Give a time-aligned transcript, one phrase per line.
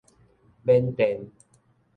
[0.65, 1.29] 緬甸